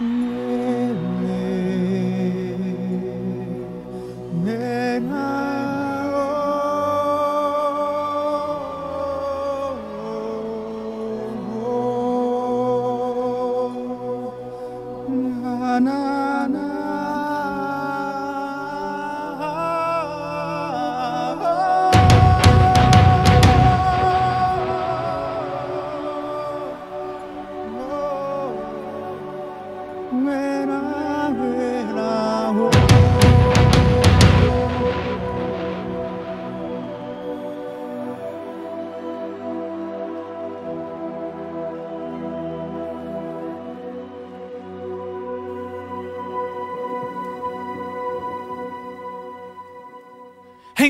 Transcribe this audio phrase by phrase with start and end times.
[0.00, 0.53] 嗯。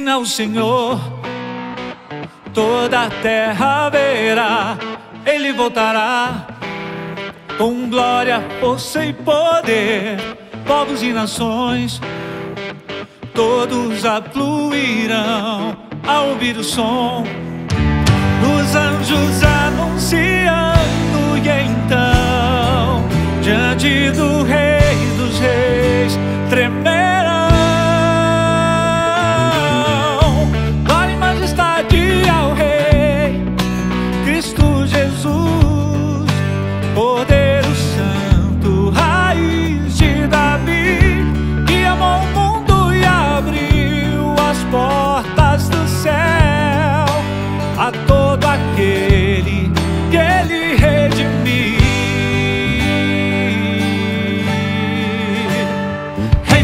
[0.05, 1.01] ensina o Senhor,
[2.53, 4.77] toda a terra verá,
[5.25, 6.47] ele voltará
[7.57, 10.19] com glória, força e poder,
[10.67, 12.03] povos e nações,
[13.33, 15.75] todos afluirão
[16.07, 17.25] ao ouvir o som
[18.43, 23.09] dos anjos anunciando, e então,
[23.41, 26.19] diante do Rei dos Reis,
[26.51, 27.14] tremendo.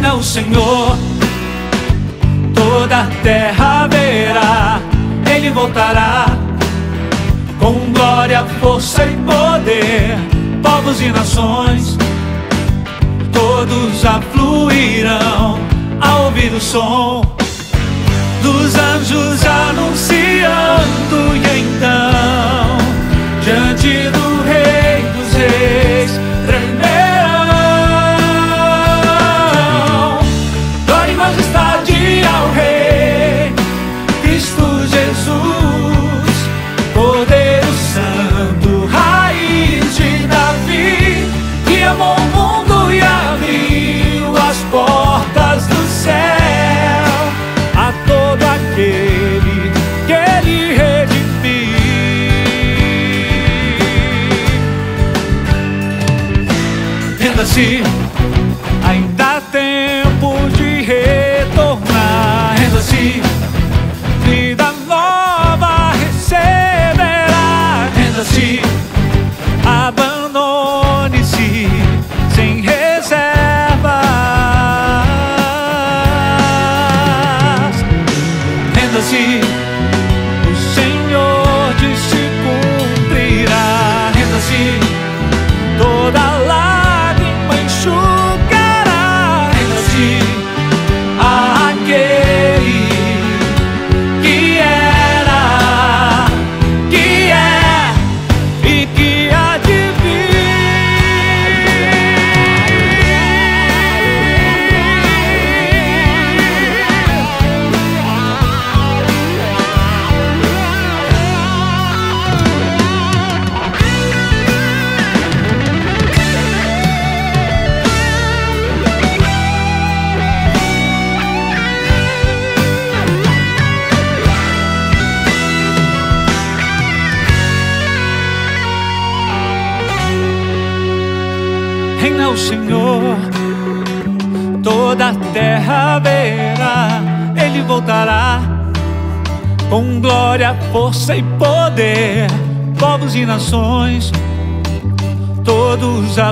[0.00, 0.96] reina o Senhor,
[2.54, 4.80] toda a terra verá,
[5.30, 6.24] ele voltará
[7.58, 10.16] com glória, força e poder,
[10.62, 11.98] povos e nações,
[13.30, 15.58] todos afluirão
[16.00, 17.20] ao ouvir o som
[18.42, 21.49] dos anjos anunciando.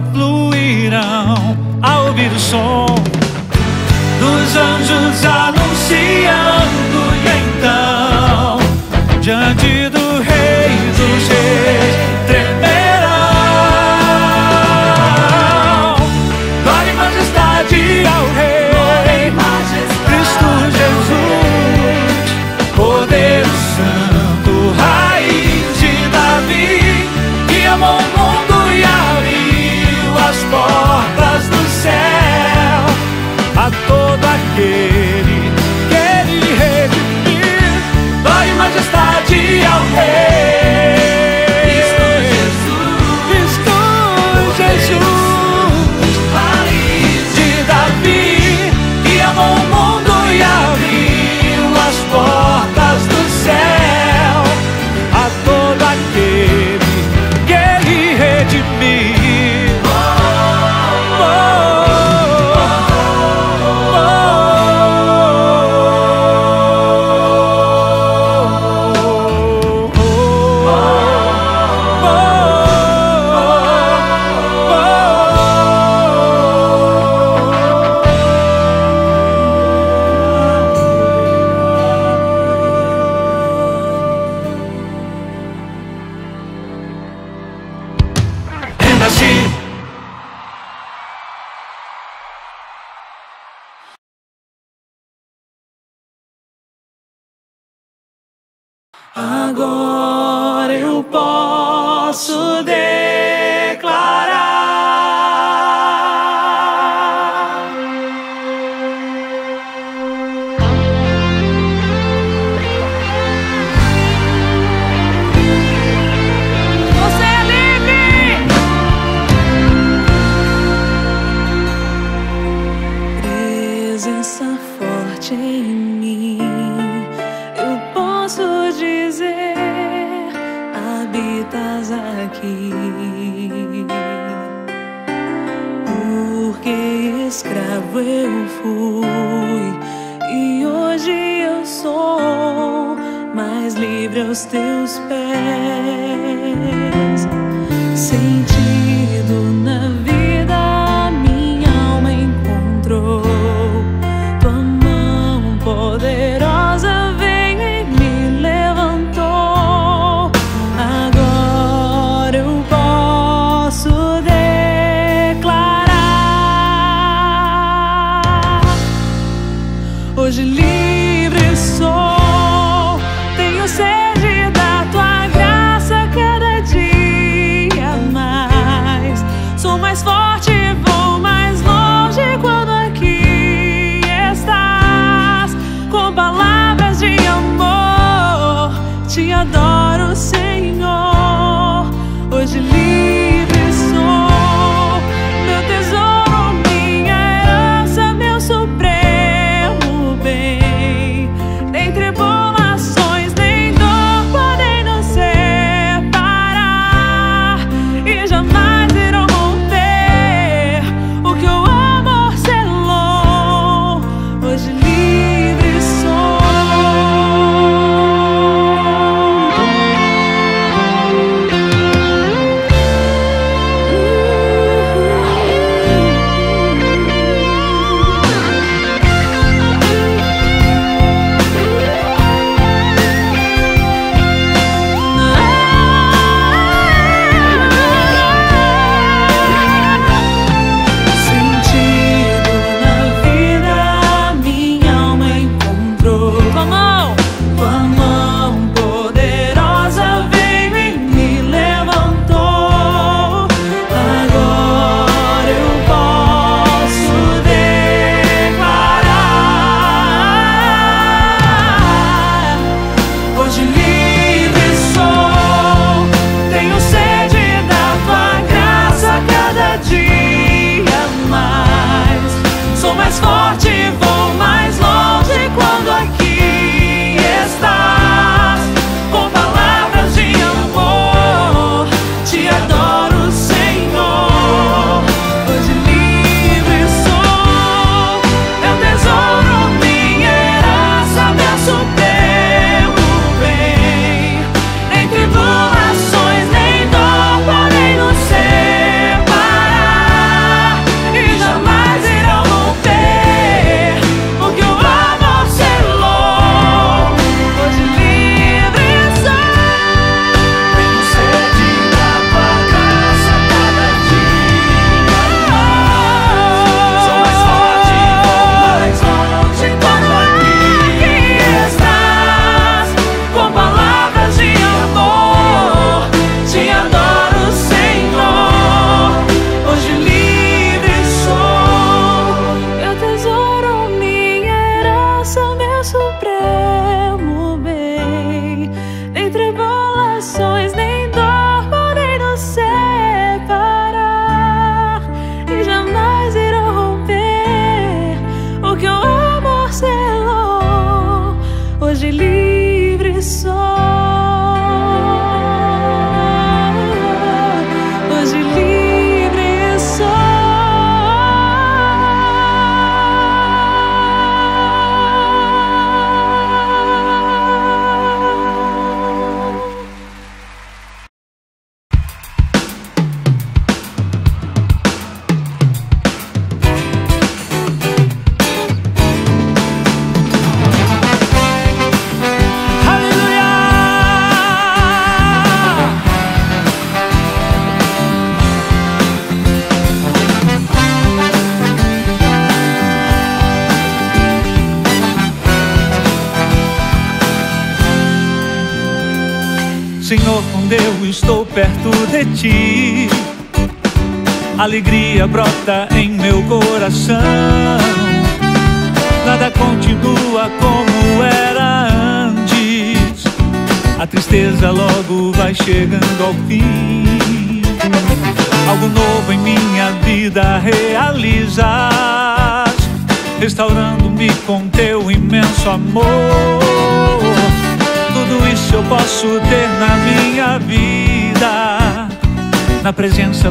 [0.00, 0.27] flew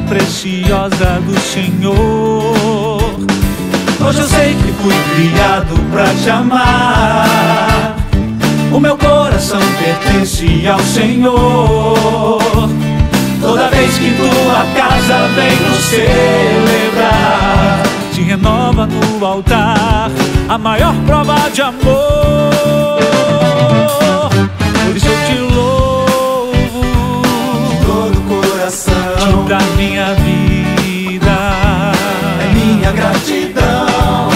[0.08, 1.94] preciosa do Senhor.
[4.06, 7.96] Hoje eu sei que fui criado para te amar.
[8.72, 12.40] O meu coração pertence ao Senhor.
[13.42, 17.84] Toda vez que tua casa vem nos celebrar,
[18.14, 20.10] te renova no altar
[20.50, 21.78] a maior prova de amor.
[24.86, 25.97] Por isso eu te louvo.
[29.48, 31.32] da minha vida.
[32.42, 34.30] É minha gratidão.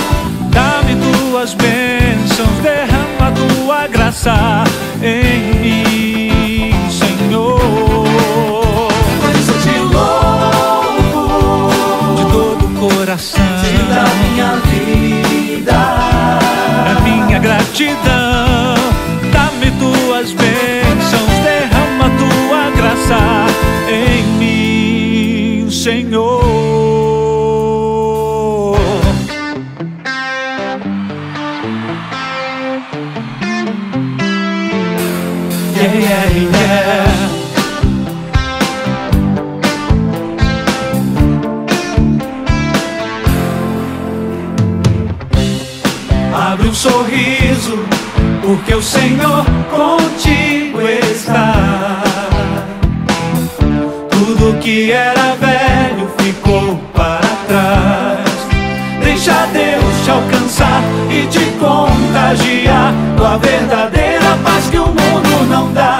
[0.50, 4.64] Dá-me tuas bênçãos, derrama tua graça
[5.02, 7.60] em mim, Senhor.
[9.20, 11.36] Por isso te louvo
[12.16, 13.44] de todo o coração.
[13.90, 15.80] Da minha vida,
[16.88, 18.21] é minha gratidão.
[49.02, 52.04] Senhor contigo está.
[54.12, 59.04] Tudo que era velho ficou para trás.
[59.04, 65.74] Deixa Deus te alcançar e te contagiar com a verdadeira paz que o mundo não
[65.74, 65.91] dá.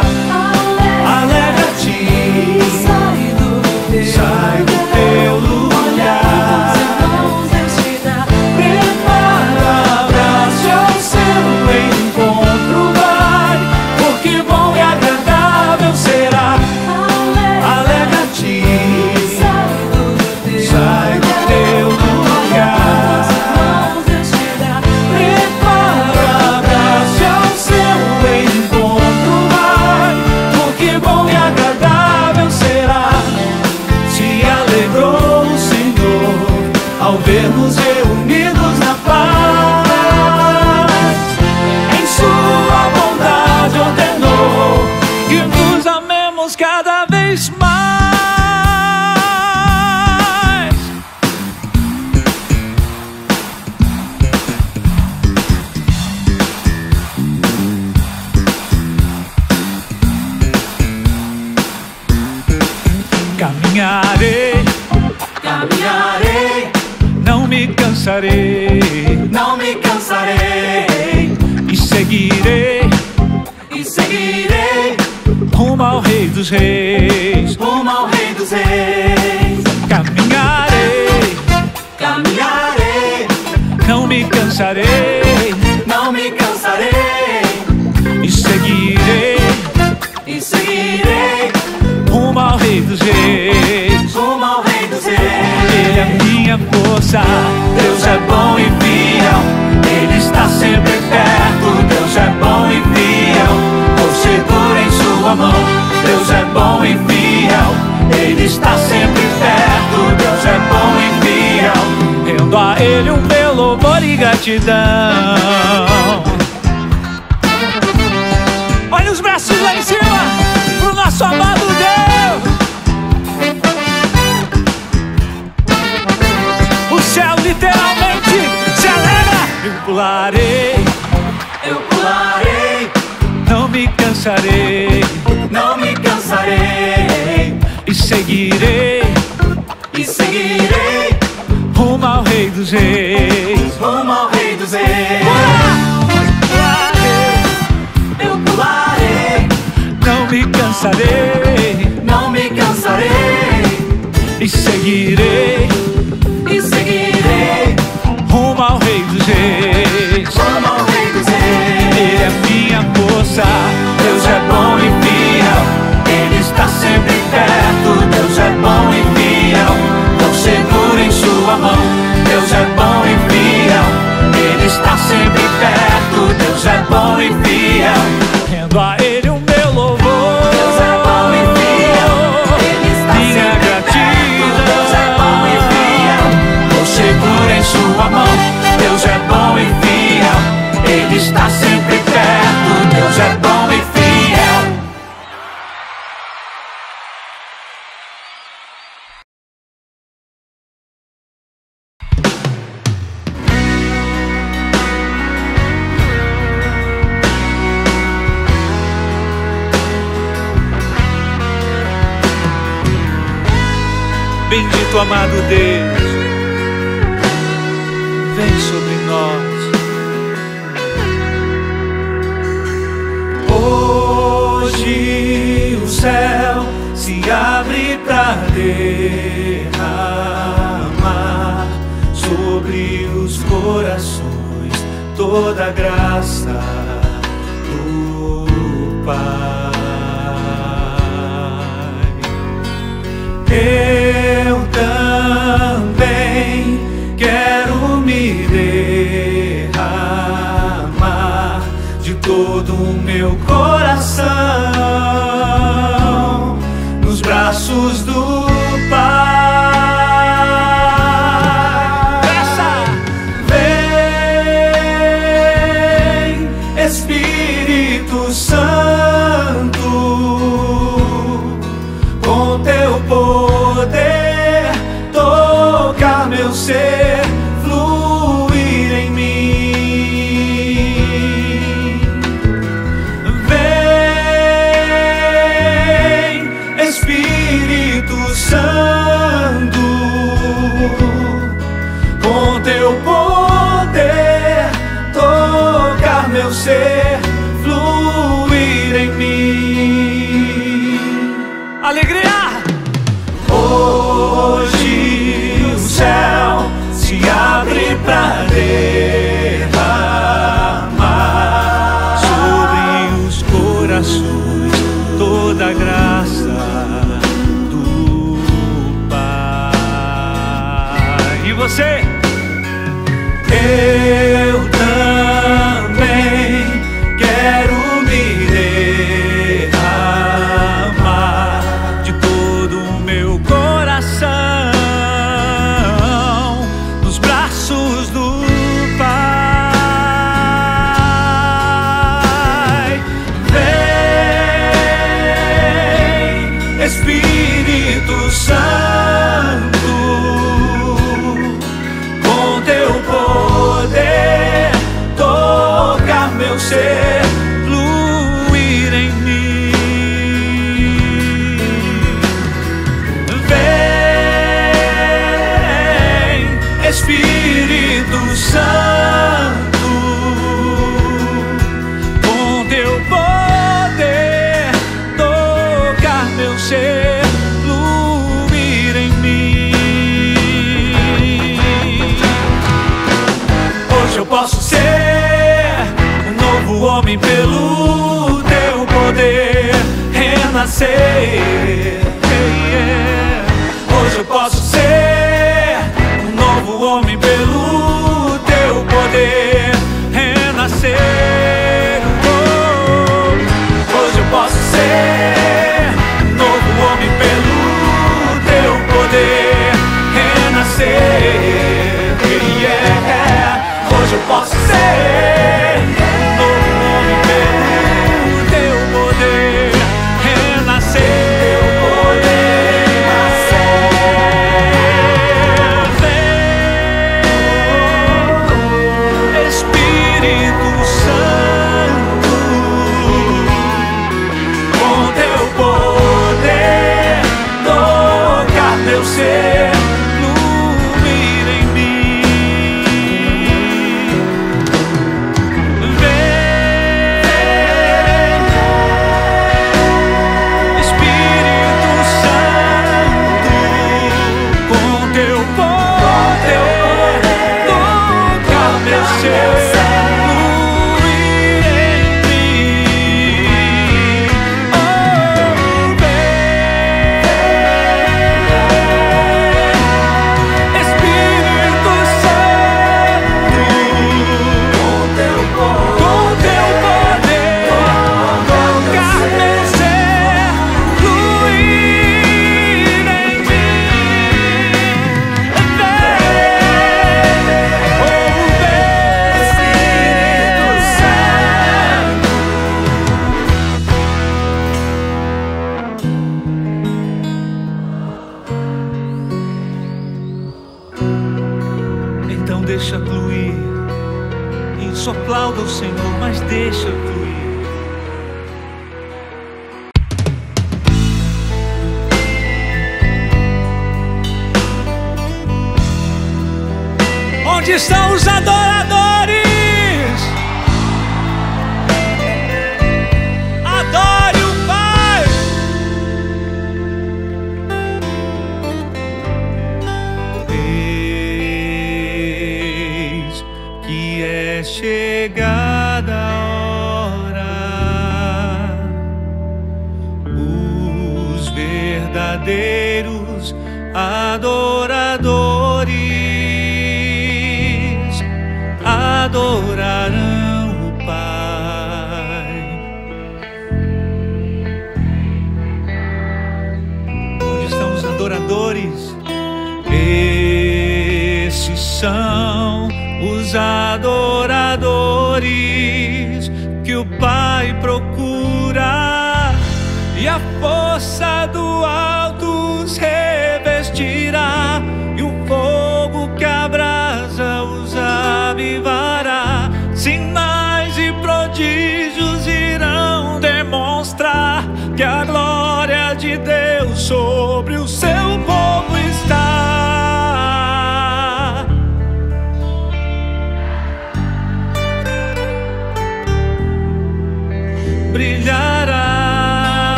[215.02, 215.71] Amado Deus,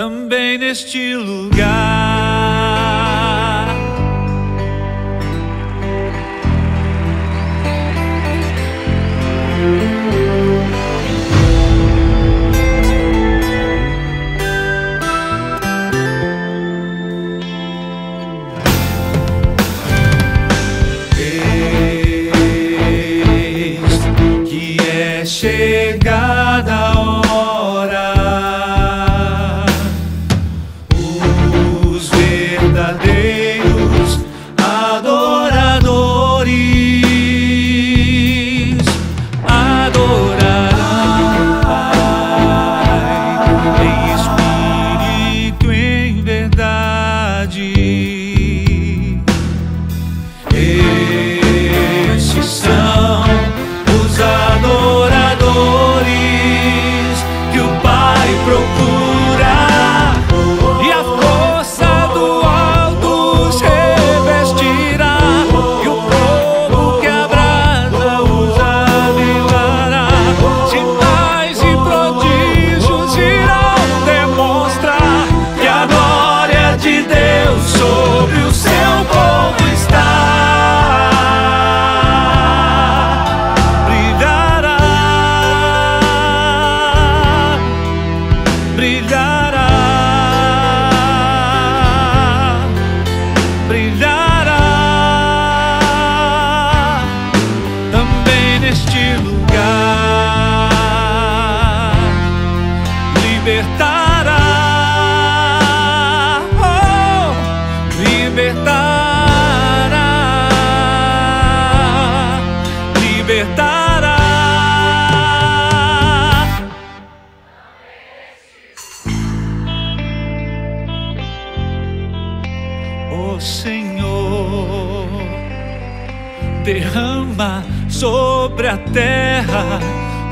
[0.00, 1.99] também neste lugar.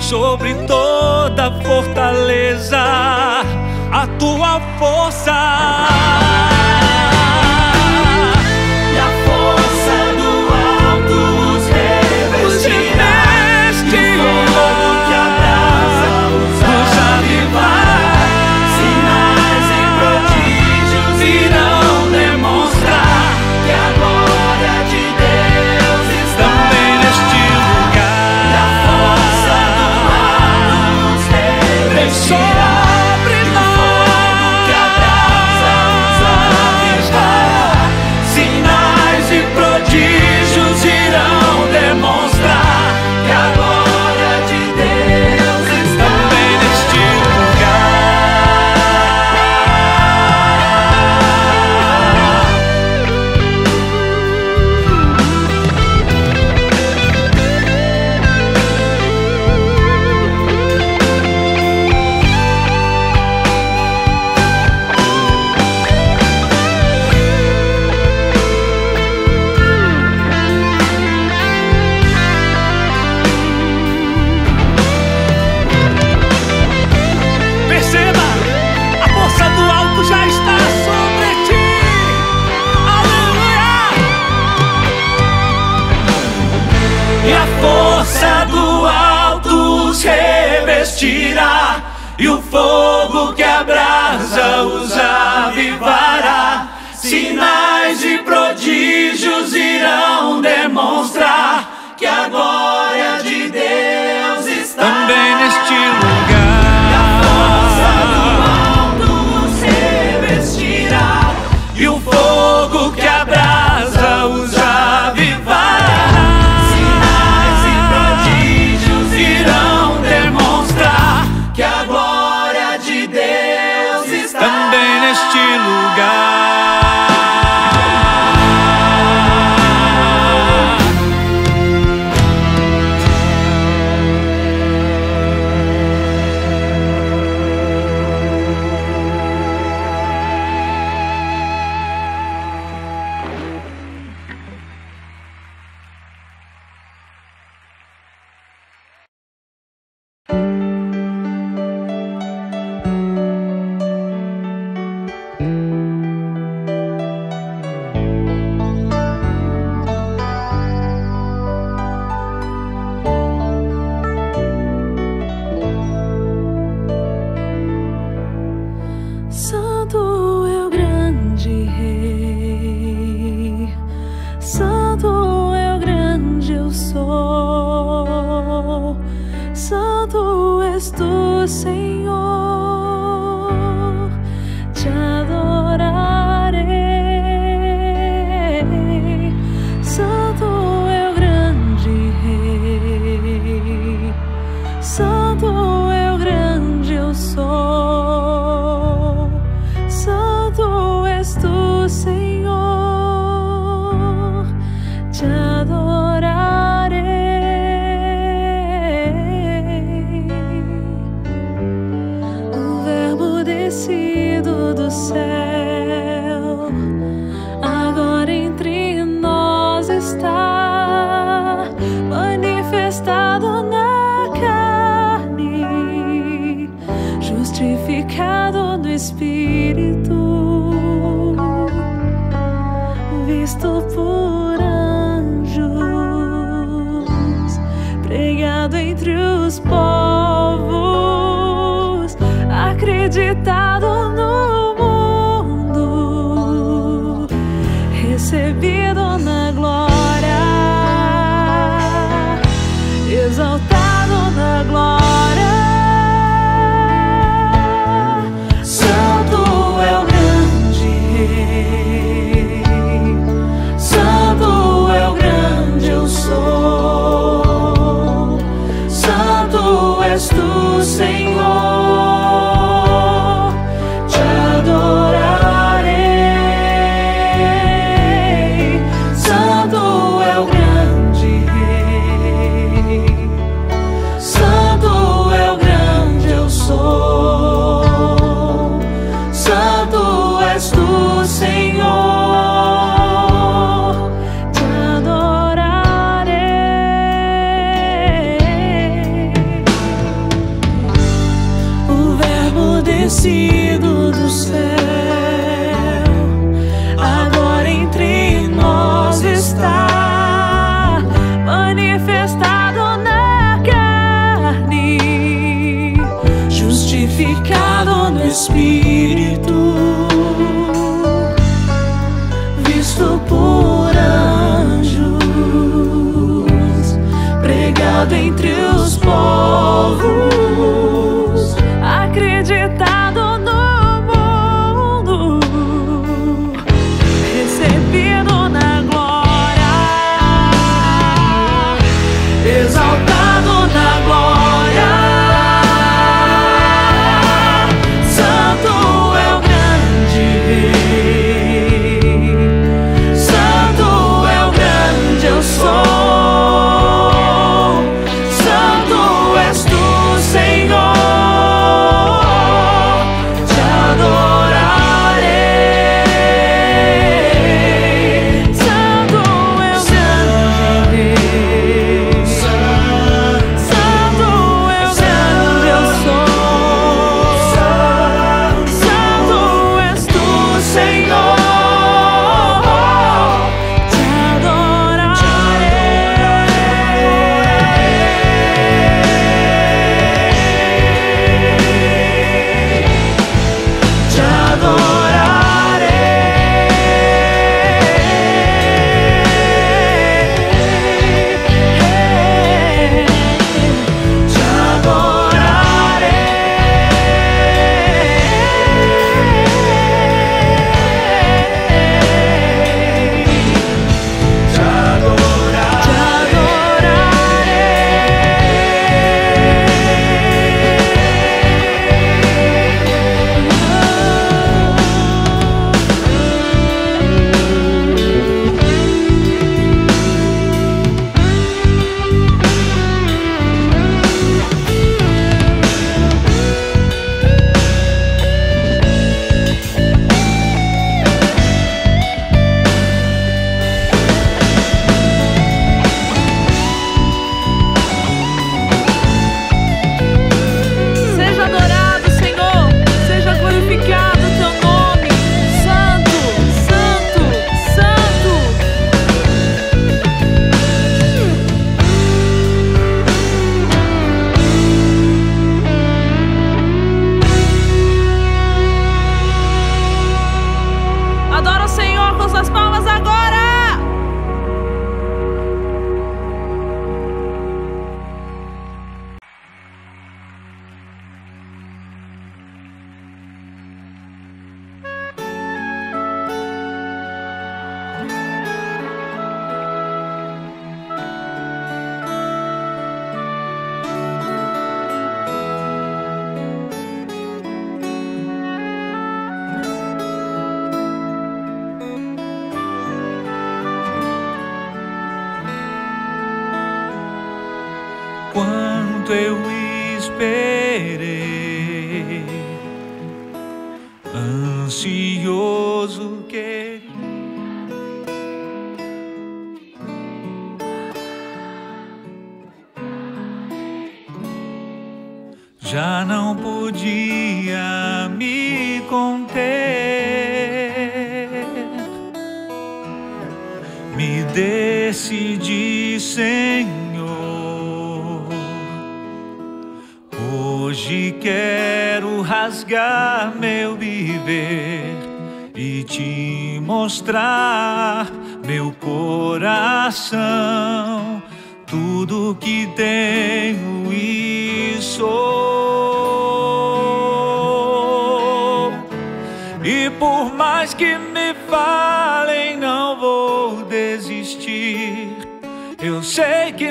[0.09, 2.79] Sobre toda fortaleza,
[3.93, 5.78] a tua força.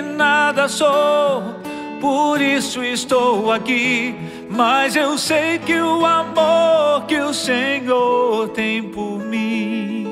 [0.01, 1.55] Nada sou,
[1.99, 4.15] por isso estou aqui.
[4.49, 10.07] Mas eu sei que o amor que o Senhor tem por mim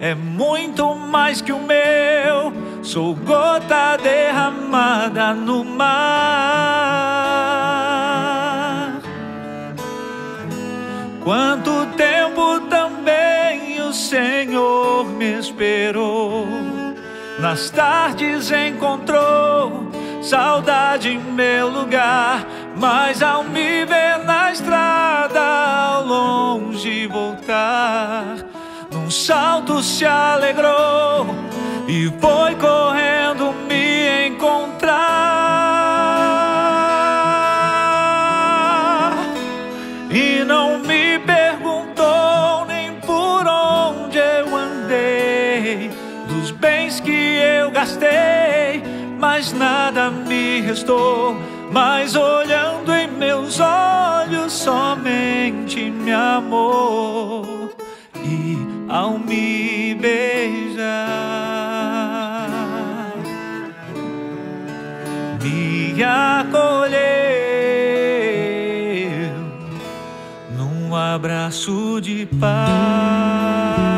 [0.00, 2.52] é muito mais que o meu.
[2.82, 5.94] Sou gota derramada no mar.
[11.22, 16.46] Quanto tempo também o Senhor me esperou.
[17.44, 19.90] Nas tardes encontrou
[20.22, 22.42] saudade em meu lugar,
[22.74, 28.36] mas ao me ver na estrada ao longe voltar,
[28.90, 31.26] num salto se alegrou
[31.86, 35.53] e foi correndo me encontrar.
[47.84, 48.82] Gastei,
[49.18, 51.36] mas nada me restou.
[51.70, 57.70] Mas olhando em meus olhos, somente me amou.
[58.24, 58.56] E
[58.88, 60.86] ao me beijar,
[65.42, 66.94] me acolheu
[70.56, 73.93] num abraço de paz.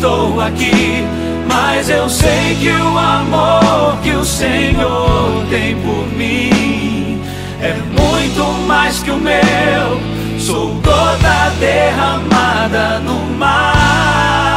[0.00, 1.04] Estou aqui.
[1.46, 7.20] Mas eu sei que o amor que o Senhor tem por mim
[7.60, 10.00] é muito mais que o meu.
[10.38, 14.49] Sou gota derramada no mar.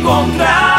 [0.00, 0.76] Encontrar.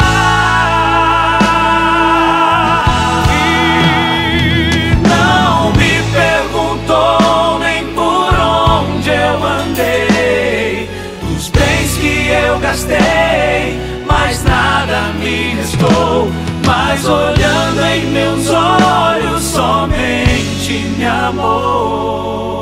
[5.08, 10.90] Não me perguntou nem por onde eu andei,
[11.36, 16.28] os bens que eu gastei, mas nada me restou.
[16.64, 22.61] Mas olhando em meus olhos, somente me amou.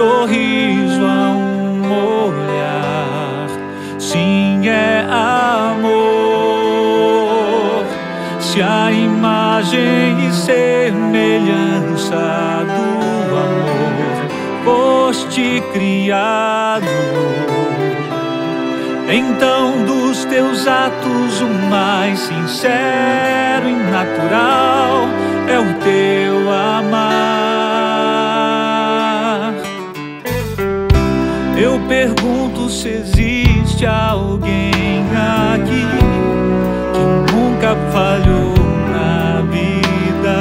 [0.00, 1.82] Sorriso a um
[2.24, 3.48] olhar,
[3.98, 5.90] sim, é amor.
[8.40, 12.16] Se a imagem e semelhança
[12.64, 14.16] do amor
[14.64, 16.86] foste criado
[19.12, 25.08] então, dos teus atos, o mais sincero e natural
[25.48, 26.19] é o teu
[32.70, 35.04] se existe alguém
[35.52, 35.84] aqui
[36.94, 38.54] que nunca falhou
[38.92, 40.38] na vida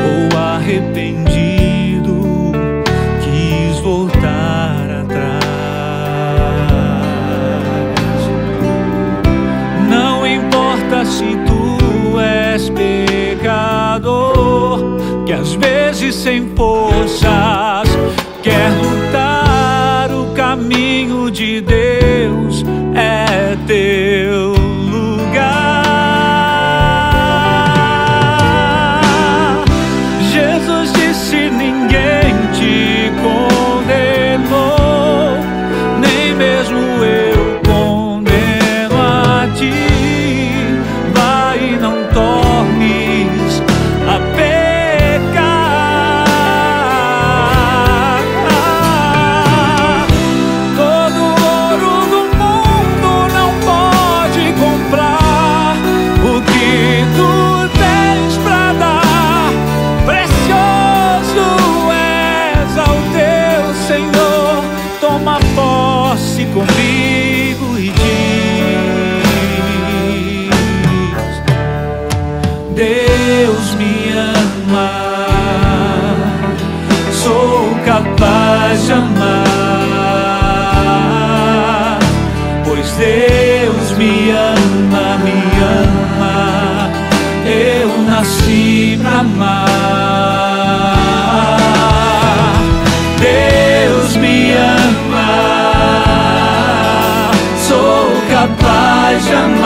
[0.00, 1.42] ou arrependido
[11.04, 13.98] se tu és pecador,
[15.26, 17.51] que às vezes sem forças
[99.22, 99.61] salvation.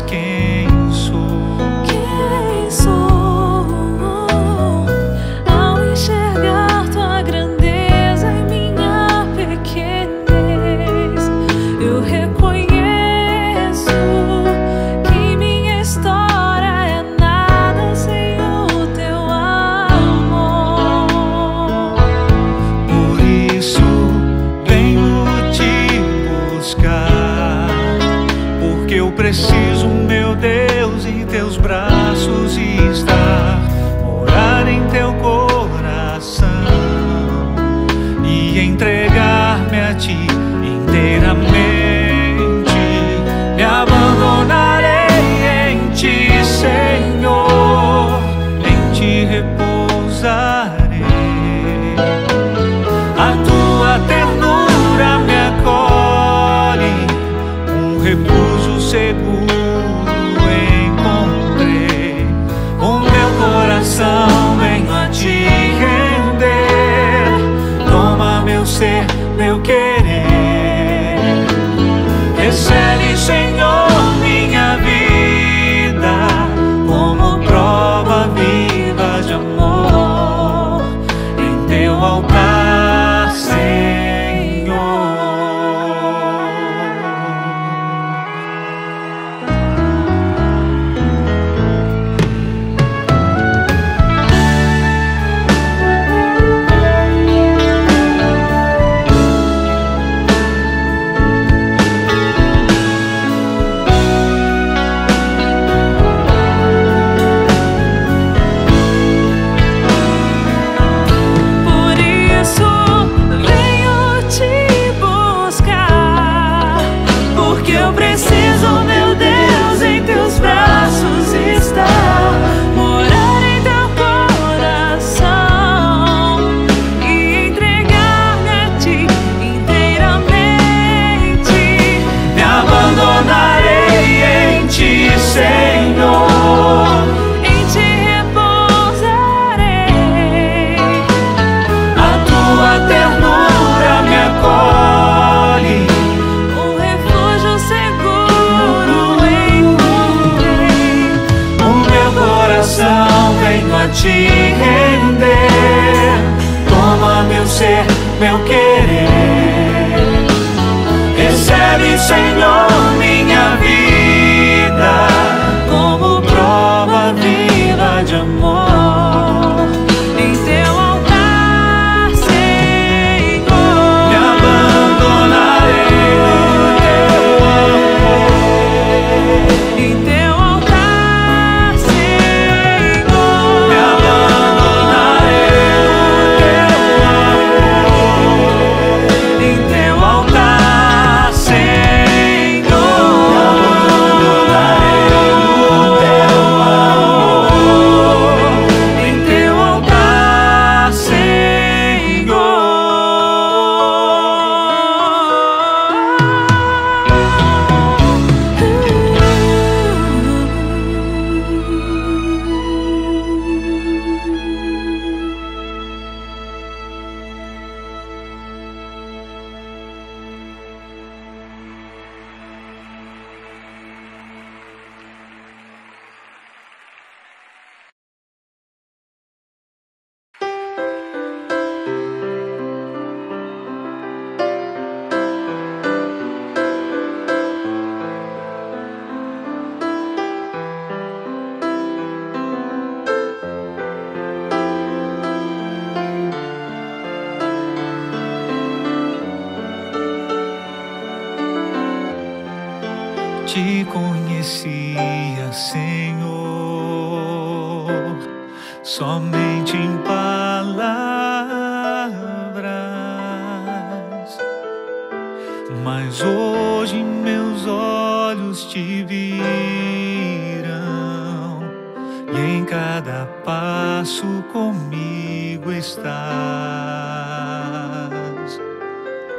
[0.00, 0.27] asking.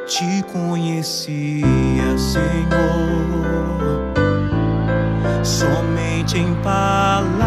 [0.10, 2.66] te conhecia, Senhor,
[5.44, 7.38] somente em palavras,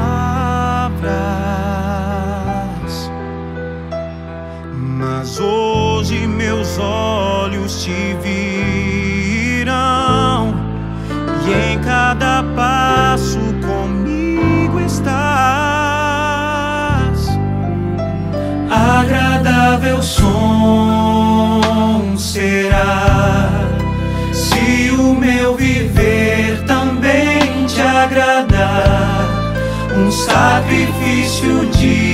[4.72, 9.74] mas hoje meus olhos te viram
[11.44, 15.18] e em cada passo comigo estás.
[18.70, 20.51] Agradável som
[22.32, 23.50] será
[24.32, 29.28] se o meu viver também te agradar?
[29.94, 32.11] Um sacrifício de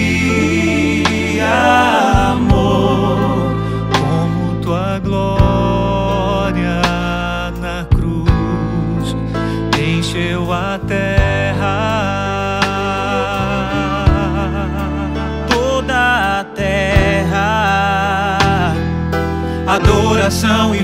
[20.28, 20.74] coração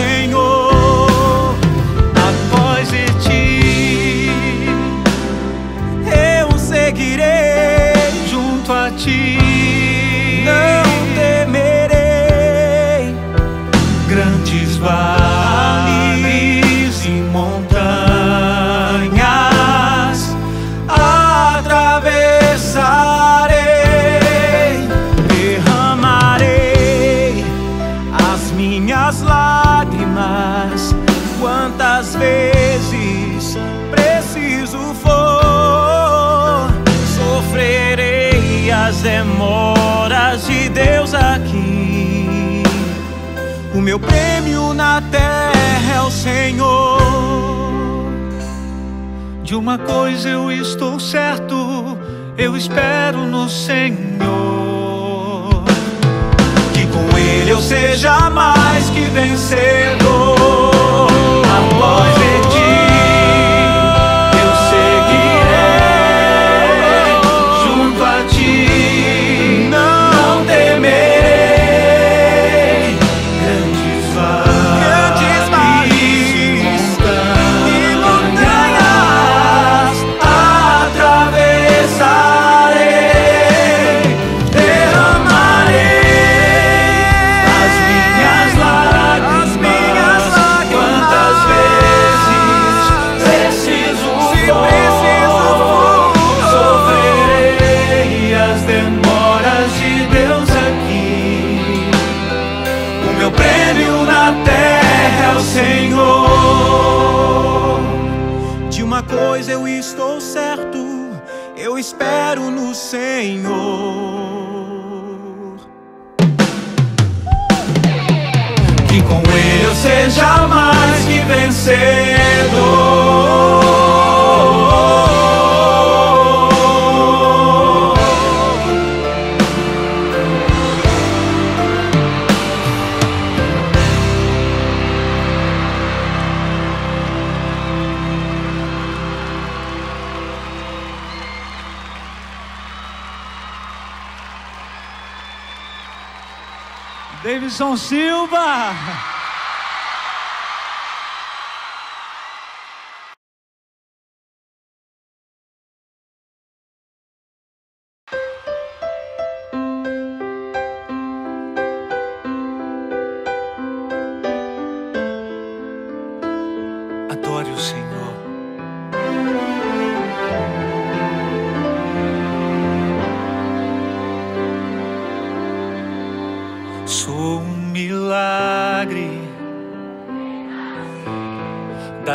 [0.00, 1.54] Senhor,
[2.16, 4.30] após de ti
[6.40, 9.39] eu seguirei junto a ti.
[41.10, 42.62] Deus aqui.
[43.74, 47.00] O meu prêmio na terra é o Senhor.
[49.42, 51.98] De uma coisa eu estou certo,
[52.38, 53.98] eu espero no Senhor.
[56.72, 60.30] Que com Ele eu seja mais que vencedor.
[61.58, 62.49] Após ele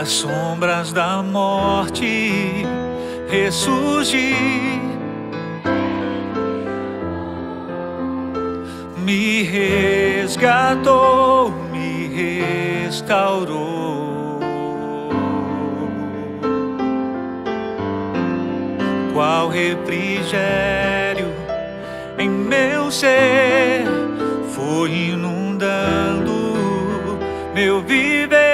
[0.06, 2.64] das sombras da morte
[3.28, 4.36] ressurgi.
[9.00, 10.70] Me resgatou,
[11.72, 14.40] me restaurou.
[19.12, 21.34] Qual refrigério
[22.20, 23.86] em meu ser
[24.54, 26.36] foi inundando
[27.56, 28.45] meu viver.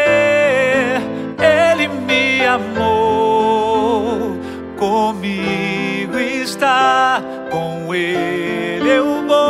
[6.62, 9.42] Está, com Ele eu vou.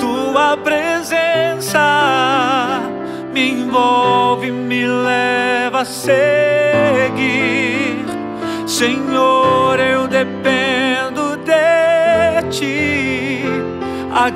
[0.00, 1.78] Tua presença
[3.32, 7.22] me envolve, me leva a seguir.
[8.66, 13.44] Senhor, eu dependo de ti.
[14.12, 14.30] A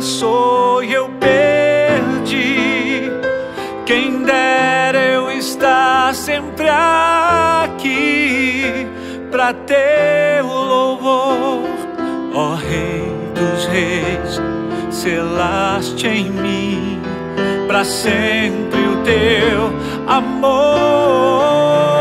[0.00, 3.02] passou e eu perdi.
[3.84, 8.86] Quem dera eu estar sempre aqui
[9.30, 11.68] para ter o louvor,
[12.32, 14.40] ó Rei dos Reis,
[14.90, 16.98] selaste em mim
[17.66, 19.70] para sempre o teu
[20.08, 21.99] amor.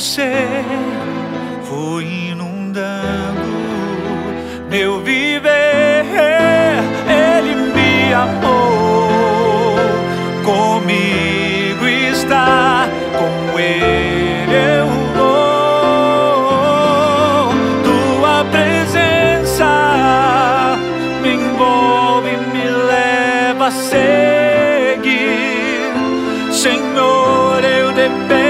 [0.00, 0.64] Ser
[1.64, 3.40] foi inundando
[4.70, 6.06] meu viver.
[7.06, 9.76] Ele me amou,
[10.42, 12.88] comigo está,
[13.18, 16.40] com ele eu vou.
[17.84, 19.68] Tua presença
[21.22, 24.00] me envolve, me leva a seguir.
[26.52, 28.49] Senhor, eu dependo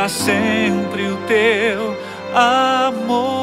[0.00, 1.94] para sempre o teu
[2.34, 3.39] amor.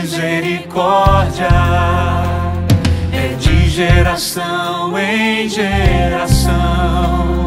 [0.00, 1.48] misericórdia
[3.12, 7.46] é de geração em geração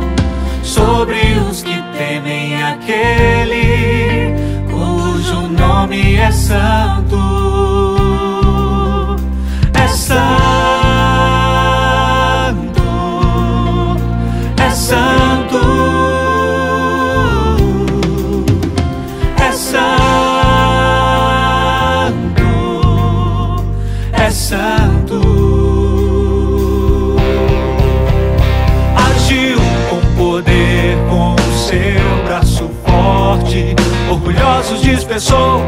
[0.64, 1.20] sobre
[1.50, 4.34] os que temem aquele
[4.70, 7.18] cujo nome é santo.
[9.74, 10.18] É santo,
[14.58, 15.17] é santo.
[34.96, 35.62] dispersou,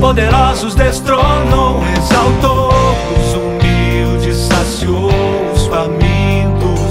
[0.00, 2.70] poderosos destronou, exaltou
[3.18, 5.10] os humildes, saciou
[5.54, 6.88] os famintos,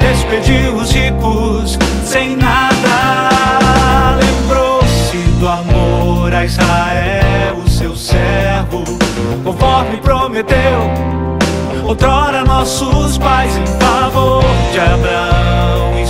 [0.00, 4.18] despediu os ricos sem nada.
[4.18, 8.82] Lembrou-se do amor a Israel, o seu servo,
[9.44, 10.90] conforme prometeu.
[11.84, 16.06] Outrora nossos pais em favor de Abraão e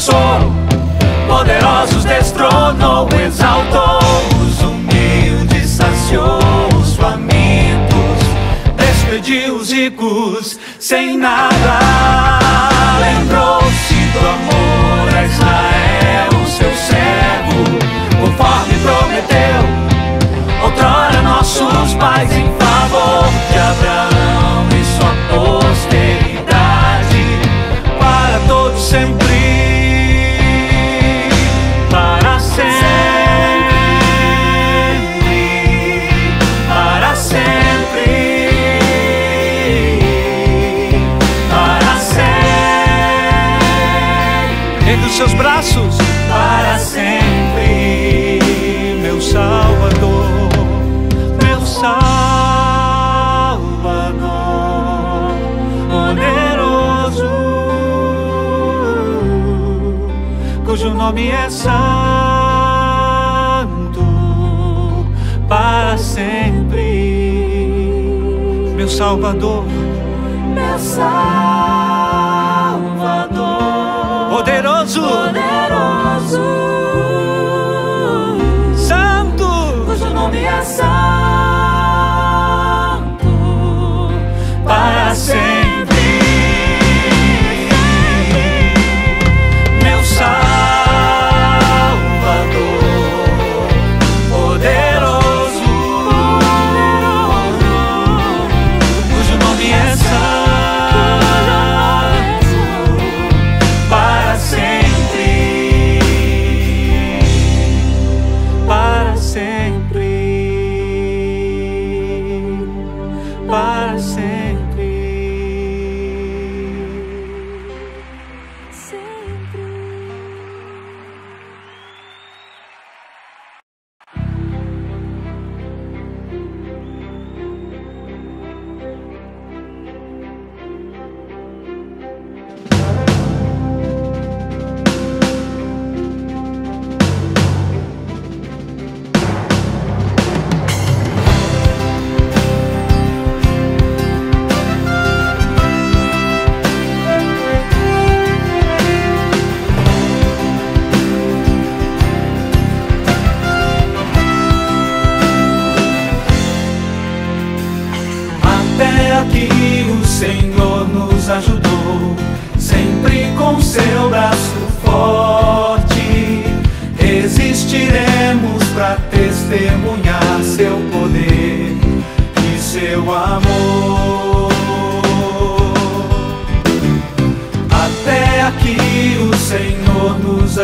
[0.00, 0.52] confessou,
[1.28, 3.98] poderosos destronou, exaltou
[4.42, 6.38] os humildes, saciou
[6.80, 8.18] os famintos,
[8.76, 11.78] despediu os ricos sem nada.
[12.98, 17.64] Lembrou-se do amor a Israel, seu servo,
[18.20, 22.39] conforme prometeu, outrora nossos pais.
[44.90, 45.96] entre os seus braços
[46.28, 48.40] para sempre,
[49.00, 50.26] meu Salvador,
[51.40, 52.10] meu Salvador,
[55.90, 57.30] poderoso,
[60.64, 61.70] cujo nome é Santo
[65.48, 66.82] para sempre,
[68.74, 69.64] meu Salvador,
[70.52, 71.39] meu Salvador.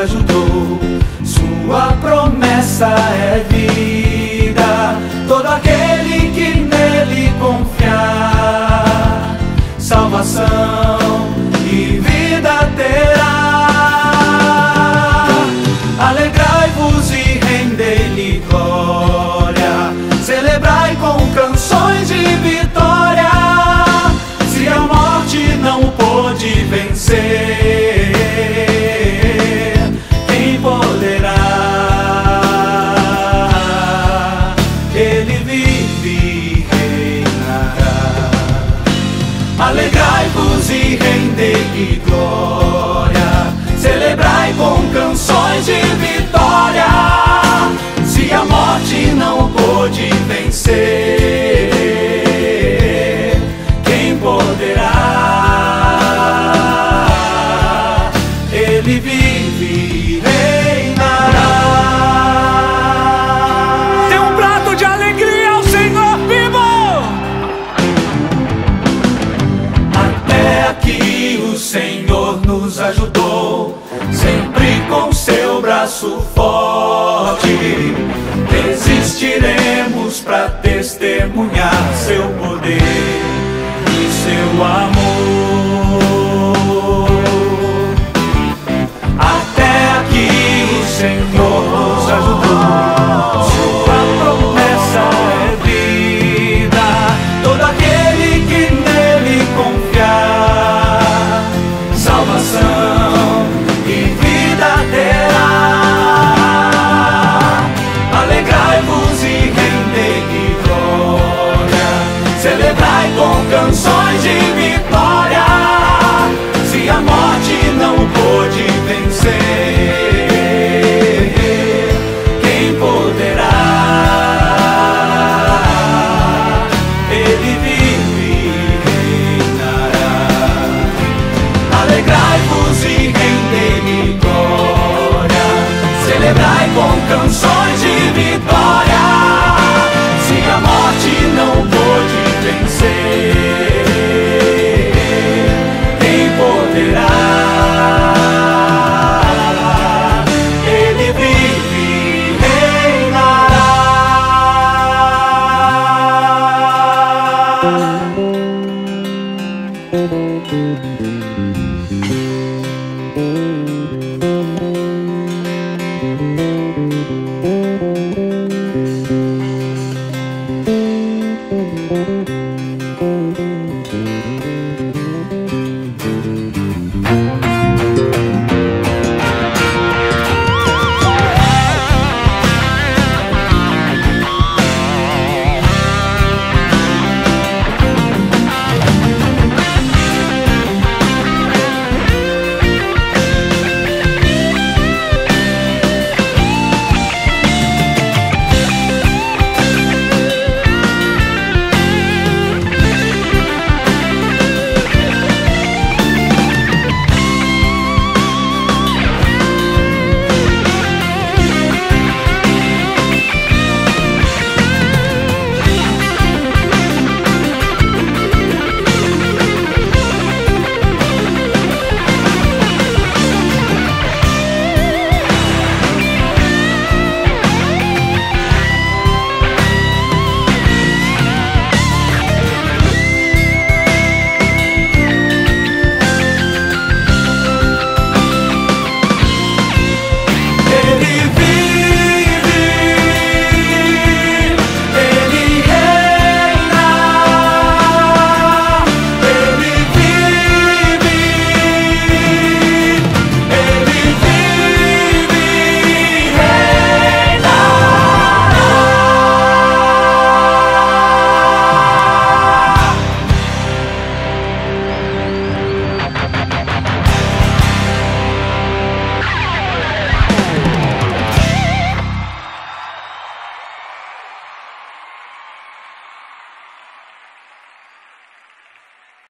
[0.06, 0.78] ajudou.
[1.24, 2.25] Sua promessa